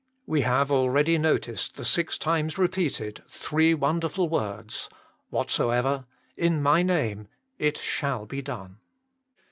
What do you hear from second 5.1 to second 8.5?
Whatsoever In My Name It shall be